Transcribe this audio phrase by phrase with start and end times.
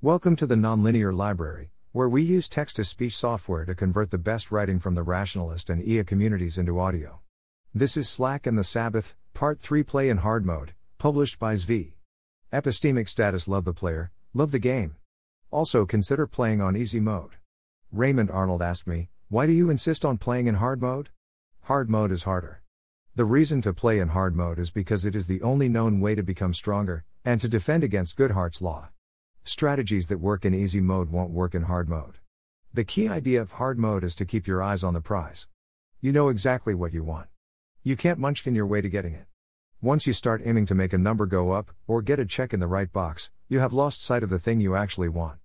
[0.00, 4.16] Welcome to the Nonlinear Library, where we use text to speech software to convert the
[4.16, 7.18] best writing from the rationalist and EA communities into audio.
[7.74, 11.94] This is Slack and the Sabbath, Part 3 Play in Hard Mode, published by Zvi.
[12.52, 14.94] Epistemic status Love the player, love the game.
[15.50, 17.32] Also consider playing on easy mode.
[17.90, 21.08] Raymond Arnold asked me, Why do you insist on playing in hard mode?
[21.62, 22.62] Hard mode is harder.
[23.16, 26.14] The reason to play in hard mode is because it is the only known way
[26.14, 28.90] to become stronger, and to defend against Goodhart's Law.
[29.48, 32.18] Strategies that work in easy mode won't work in hard mode.
[32.74, 35.48] The key idea of hard mode is to keep your eyes on the prize.
[36.02, 37.28] You know exactly what you want.
[37.82, 39.24] You can't munchkin your way to getting it.
[39.80, 42.60] Once you start aiming to make a number go up, or get a check in
[42.60, 45.38] the right box, you have lost sight of the thing you actually want.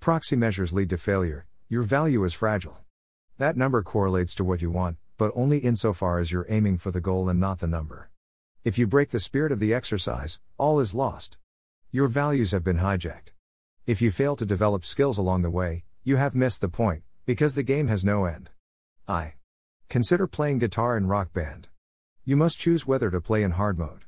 [0.00, 2.80] Proxy measures lead to failure, your value is fragile.
[3.38, 7.00] That number correlates to what you want, but only insofar as you're aiming for the
[7.00, 8.10] goal and not the number.
[8.64, 11.38] If you break the spirit of the exercise, all is lost.
[11.90, 13.30] Your values have been hijacked.
[13.86, 17.54] If you fail to develop skills along the way, you have missed the point, because
[17.54, 18.50] the game has no end.
[19.06, 19.34] I.
[19.88, 21.68] Consider playing guitar in rock band.
[22.24, 24.04] You must choose whether to play in hard mode.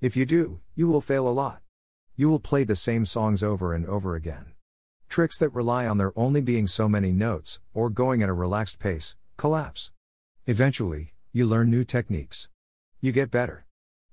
[0.00, 1.60] If you do, you will fail a lot.
[2.14, 4.52] You will play the same songs over and over again.
[5.08, 8.78] Tricks that rely on there only being so many notes, or going at a relaxed
[8.78, 9.90] pace, collapse.
[10.46, 12.48] Eventually, you learn new techniques.
[13.00, 13.66] You get better.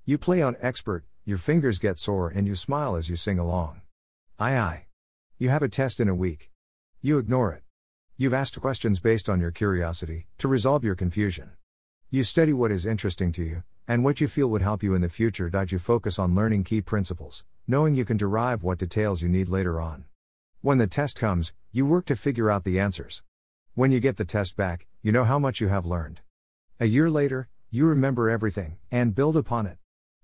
[0.04, 3.82] You play on expert, your fingers get sore, and you smile as you sing along.
[4.40, 4.86] Aye aye.
[5.36, 6.52] You have a test in a week.
[7.00, 7.64] You ignore it.
[8.16, 11.50] You've asked questions based on your curiosity, to resolve your confusion.
[12.08, 15.02] You study what is interesting to you, and what you feel would help you in
[15.02, 15.50] the future.
[15.68, 19.80] You focus on learning key principles, knowing you can derive what details you need later
[19.80, 20.04] on.
[20.60, 23.24] When the test comes, you work to figure out the answers.
[23.74, 26.20] When you get the test back, you know how much you have learned.
[26.78, 29.78] A year later, you remember everything, and build upon it.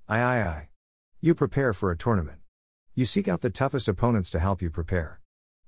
[0.09, 0.69] Aye aye aye.
[1.21, 2.40] You prepare for a tournament.
[3.01, 5.23] You seek out the toughest opponents to help you prepare.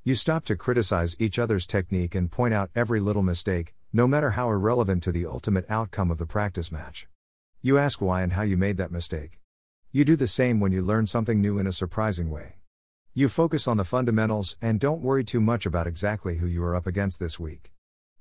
[0.04, 4.32] You stop to criticize each other's technique and point out every little mistake, no matter
[4.32, 7.06] how irrelevant to the ultimate outcome of the practice match.
[7.62, 9.40] You ask why and how you made that mistake.
[9.92, 12.56] You do the same when you learn something new in a surprising way.
[13.14, 16.76] You focus on the fundamentals and don't worry too much about exactly who you are
[16.76, 17.72] up against this week.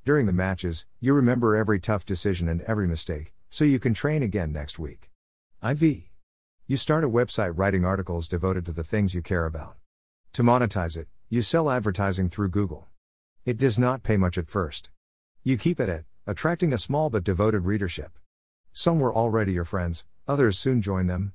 [0.06, 4.24] During the matches, you remember every tough decision and every mistake, so you can train
[4.24, 5.10] again next week.
[5.62, 6.11] IV.
[6.72, 9.76] You start a website writing articles devoted to the things you care about.
[10.32, 12.88] To monetize it, you sell advertising through Google.
[13.44, 14.90] It does not pay much at first.
[15.44, 18.18] You keep at it, attracting a small but devoted readership.
[18.72, 21.34] Some were already your friends, others soon join them.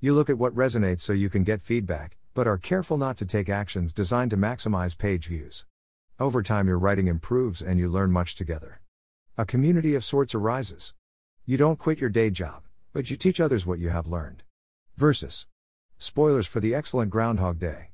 [0.00, 3.24] You look at what resonates so you can get feedback, but are careful not to
[3.24, 5.64] take actions designed to maximize page views.
[6.20, 8.82] Over time, your writing improves and you learn much together.
[9.38, 10.92] A community of sorts arises.
[11.46, 14.42] You don't quit your day job, but you teach others what you have learned.
[14.96, 15.48] Versus.
[15.98, 17.90] Spoilers for the excellent Groundhog Day.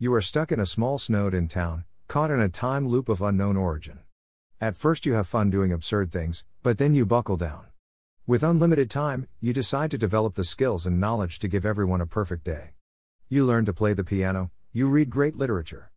[0.00, 3.22] You are stuck in a small snowed in town, caught in a time loop of
[3.22, 4.00] unknown origin.
[4.60, 7.66] At first, you have fun doing absurd things, but then you buckle down.
[8.26, 12.06] With unlimited time, you decide to develop the skills and knowledge to give everyone a
[12.06, 12.70] perfect day.
[13.28, 15.92] You learn to play the piano, you read great literature.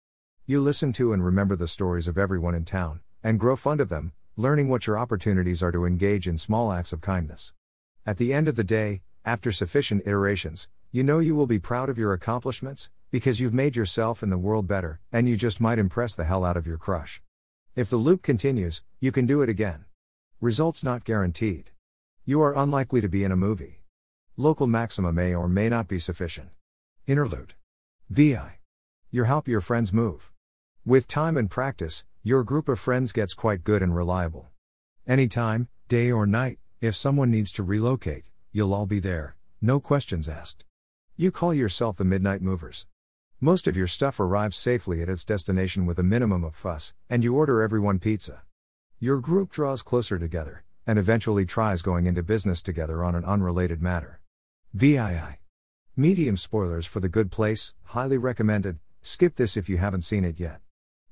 [0.45, 3.89] You listen to and remember the stories of everyone in town, and grow fond of
[3.89, 7.53] them, learning what your opportunities are to engage in small acts of kindness.
[8.05, 11.89] At the end of the day, after sufficient iterations, you know you will be proud
[11.89, 15.79] of your accomplishments, because you've made yourself and the world better, and you just might
[15.79, 17.21] impress the hell out of your crush.
[17.75, 19.85] If the loop continues, you can do it again.
[20.41, 21.71] Results not guaranteed.
[22.25, 23.83] You are unlikely to be in a movie.
[24.35, 26.49] Local maxima may or may not be sufficient.
[27.07, 27.53] Interlude.
[28.09, 28.59] VI.
[29.09, 30.31] Your help your friends move.
[30.85, 34.49] With time and practice, your group of friends gets quite good and reliable.
[35.07, 40.29] Anytime, day or night, if someone needs to relocate, you'll all be there, no questions
[40.29, 40.63] asked.
[41.17, 42.85] You call yourself the Midnight Movers.
[43.41, 47.23] Most of your stuff arrives safely at its destination with a minimum of fuss, and
[47.23, 48.43] you order everyone pizza.
[48.99, 53.81] Your group draws closer together, and eventually tries going into business together on an unrelated
[53.81, 54.21] matter.
[54.73, 55.39] VII.
[55.95, 60.39] Medium spoilers for The Good Place, highly recommended, skip this if you haven't seen it
[60.39, 60.61] yet.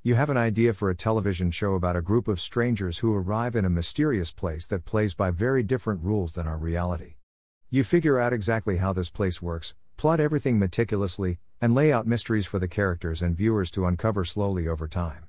[0.04, 3.56] You have an idea for a television show about a group of strangers who arrive
[3.56, 7.16] in a mysterious place that plays by very different rules than our reality.
[7.74, 12.46] You figure out exactly how this place works, plot everything meticulously, and lay out mysteries
[12.46, 15.28] for the characters and viewers to uncover slowly over time.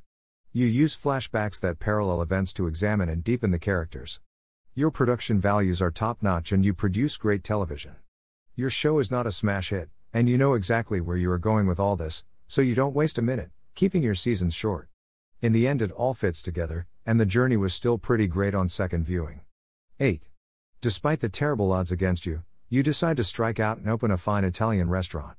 [0.52, 4.18] You use flashbacks that parallel events to examine and deepen the characters.
[4.74, 7.94] Your production values are top notch and you produce great television.
[8.56, 11.68] Your show is not a smash hit, and you know exactly where you are going
[11.68, 14.88] with all this, so you don't waste a minute, keeping your seasons short.
[15.40, 18.68] In the end, it all fits together, and the journey was still pretty great on
[18.68, 19.42] second viewing.
[20.00, 20.28] 8.
[20.82, 24.42] Despite the terrible odds against you, you decide to strike out and open a fine
[24.42, 25.36] Italian restaurant.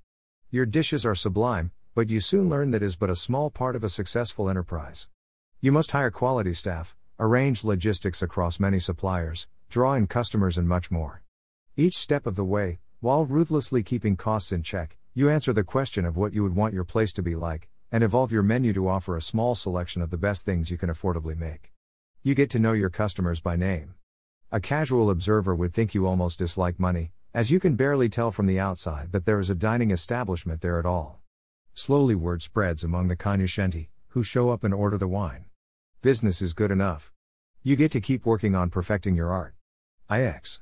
[0.49, 3.83] Your dishes are sublime, but you soon learn that is but a small part of
[3.83, 5.09] a successful enterprise.
[5.59, 10.89] You must hire quality staff, arrange logistics across many suppliers, draw in customers, and much
[10.89, 11.23] more.
[11.75, 16.05] Each step of the way, while ruthlessly keeping costs in check, you answer the question
[16.05, 18.87] of what you would want your place to be like, and evolve your menu to
[18.87, 21.73] offer a small selection of the best things you can affordably make.
[22.21, 23.95] You get to know your customers by name.
[24.53, 28.45] A casual observer would think you almost dislike money, as you can barely tell from
[28.45, 31.23] the outside that there is a dining establishment there at all.
[31.73, 35.45] Slowly word spreads among the cognoscenti, who show up and order the wine.
[36.03, 37.11] Business is good enough.
[37.63, 39.55] You get to keep working on perfecting your art.
[40.11, 40.61] IX.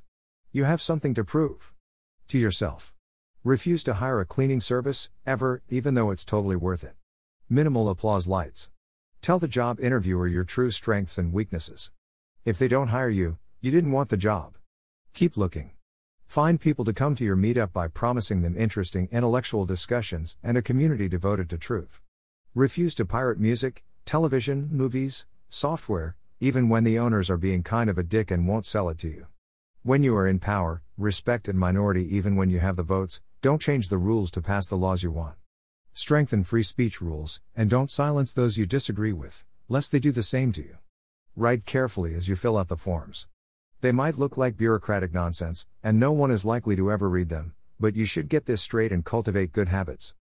[0.53, 1.73] You have something to prove.
[2.29, 2.93] To yourself.
[3.43, 6.95] Refuse to hire a cleaning service, ever, even though it's totally worth it.
[7.49, 8.69] Minimal applause lights.
[9.21, 11.91] Tell the job interviewer your true strengths and weaknesses.
[12.45, 14.57] If they don't hire you, you didn't want the job.
[15.13, 15.69] Keep looking.
[16.25, 20.63] Find people to come to your meetup by promising them interesting intellectual discussions and a
[20.63, 22.01] community devoted to truth.
[22.55, 27.99] Refuse to pirate music, television, movies, software, even when the owners are being kind of
[27.99, 29.27] a dick and won't sell it to you.
[29.83, 33.61] When you are in power, respect a minority even when you have the votes, don't
[33.61, 35.35] change the rules to pass the laws you want.
[35.93, 40.23] Strengthen free speech rules, and don't silence those you disagree with, lest they do the
[40.23, 40.77] same to you.
[41.35, 43.27] Write carefully as you fill out the forms.
[43.81, 47.55] They might look like bureaucratic nonsense, and no one is likely to ever read them,
[47.79, 50.13] but you should get this straight and cultivate good habits.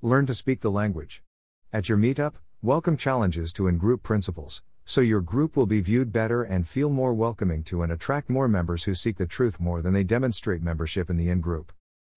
[0.00, 1.24] Learn to speak the language.
[1.72, 6.12] At your meetup, welcome challenges to in group principles, so your group will be viewed
[6.12, 9.82] better and feel more welcoming to and attract more members who seek the truth more
[9.82, 11.72] than they demonstrate membership in the in group.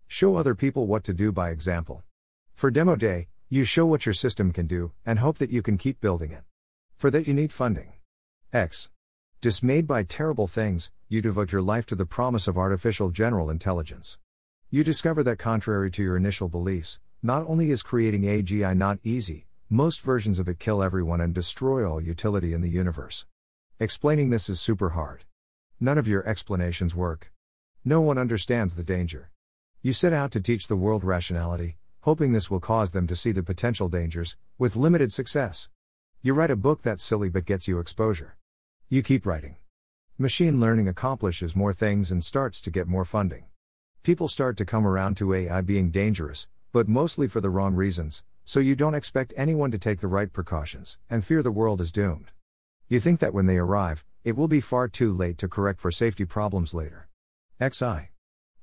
[0.07, 2.03] Show other people what to do by example.
[2.53, 5.80] For demo day, you show what your system can do and hope that you can
[5.80, 6.44] keep building it.
[6.95, 7.94] For that, you need funding.
[8.53, 8.92] X.
[9.42, 14.20] Dismayed by terrible things, you devote your life to the promise of artificial general intelligence.
[14.70, 19.48] You discover that, contrary to your initial beliefs, not only is creating AGI not easy,
[19.68, 23.26] most versions of it kill everyone and destroy all utility in the universe.
[23.80, 25.24] Explaining this is super hard.
[25.80, 27.34] None of your explanations work.
[27.84, 29.32] No one understands the danger.
[29.82, 33.32] You set out to teach the world rationality, hoping this will cause them to see
[33.32, 35.68] the potential dangers, with limited success.
[36.22, 38.38] You write a book that's silly but gets you exposure.
[38.94, 39.56] You keep writing.
[40.18, 43.46] Machine learning accomplishes more things and starts to get more funding.
[44.04, 48.22] People start to come around to AI being dangerous, but mostly for the wrong reasons,
[48.44, 51.94] so you don't expect anyone to take the right precautions, and fear the world is
[51.94, 52.32] doomed.
[52.90, 55.90] You think that when they arrive, it will be far too late to correct for
[55.90, 57.08] safety problems later.
[57.62, 58.10] XI.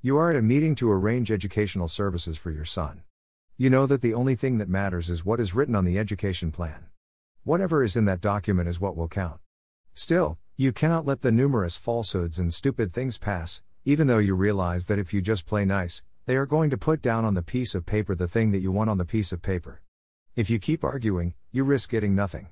[0.03, 3.01] You are at a meeting to arrange educational services for your son.
[3.57, 6.51] You know that the only thing that matters is what is written on the education
[6.51, 6.85] plan.
[7.43, 9.39] Whatever is in that document is what will count.
[9.99, 14.85] Still, you cannot let the numerous falsehoods and stupid things pass, even though you realize
[14.85, 17.75] that if you just play nice, they are going to put down on the piece
[17.75, 19.81] of paper the thing that you want on the piece of paper.
[20.37, 22.47] If you keep arguing, you risk getting nothing.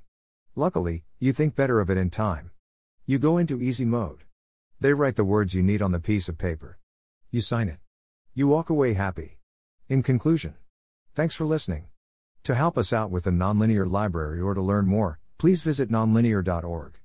[0.56, 2.52] Luckily, you think better of it in time.
[3.06, 4.26] You go into easy mode.
[4.82, 6.80] They write the words you need on the piece of paper.
[7.32, 7.80] You sign it.
[8.34, 9.38] You walk away happy.
[9.88, 10.56] In conclusion,
[11.16, 11.86] thanks for listening.
[12.44, 17.00] To help us out with the Nonlinear Library or to learn more, please visit nonlinear.org.